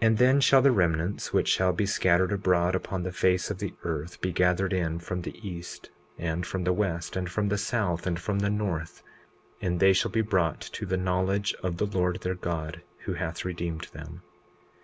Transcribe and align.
20:13 0.00 0.06
And 0.06 0.18
then 0.18 0.40
shall 0.40 0.62
the 0.62 0.70
remnants, 0.70 1.32
which 1.32 1.48
shall 1.48 1.72
be 1.72 1.84
scattered 1.84 2.30
abroad 2.30 2.76
upon 2.76 3.02
the 3.02 3.10
face 3.10 3.50
of 3.50 3.58
the 3.58 3.74
earth, 3.82 4.20
be 4.20 4.30
gathered 4.30 4.72
in 4.72 5.00
from 5.00 5.22
the 5.22 5.36
east 5.42 5.90
and 6.16 6.46
from 6.46 6.62
the 6.62 6.72
west, 6.72 7.16
and 7.16 7.28
from 7.28 7.48
the 7.48 7.58
south 7.58 8.06
and 8.06 8.20
from 8.20 8.38
the 8.38 8.50
north; 8.50 9.02
and 9.60 9.80
they 9.80 9.92
shall 9.92 10.12
be 10.12 10.20
brought 10.22 10.60
to 10.60 10.86
the 10.86 10.96
knowledge 10.96 11.56
of 11.60 11.78
the 11.78 11.86
Lord 11.86 12.20
their 12.20 12.36
God, 12.36 12.82
who 13.00 13.14
hath 13.14 13.44
redeemed 13.44 13.88
them. 13.92 14.22